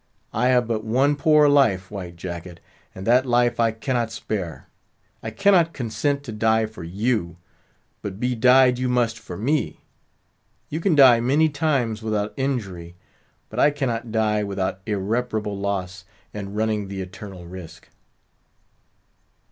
[0.33, 2.59] I have but one poor life, White Jacket,
[2.95, 4.67] and that life I cannot spare.
[5.21, 7.37] I cannot consent to die for you,
[8.01, 9.81] but be dyed you must for me.
[10.69, 12.95] You can dye many times without injury;
[13.47, 17.87] but I cannot die without irreparable loss, and running the eternal risk."